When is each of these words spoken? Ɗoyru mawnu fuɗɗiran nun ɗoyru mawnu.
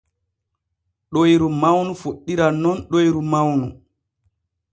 Ɗoyru 1.13 1.47
mawnu 1.61 1.91
fuɗɗiran 2.01 2.53
nun 2.63 2.77
ɗoyru 2.91 3.21
mawnu. 3.31 3.67